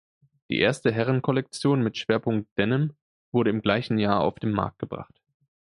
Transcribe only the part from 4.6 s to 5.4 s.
gebracht.